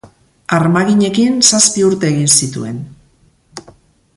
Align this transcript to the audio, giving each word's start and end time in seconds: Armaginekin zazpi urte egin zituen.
Armaginekin 0.55 1.37
zazpi 1.57 1.85
urte 1.89 2.09
egin 2.13 2.33
zituen. 2.39 2.81